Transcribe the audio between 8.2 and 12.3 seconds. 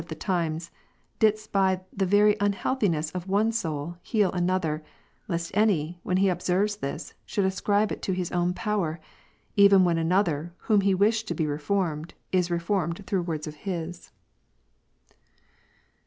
own power, even when another, whom he wished to be reformed,